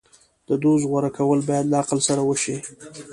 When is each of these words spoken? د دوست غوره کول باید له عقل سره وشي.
د 0.49 0.49
دوست 0.63 0.83
غوره 0.89 1.09
کول 1.17 1.39
باید 1.49 1.65
له 1.71 1.75
عقل 1.81 1.99
سره 2.07 2.21
وشي. 2.23 2.55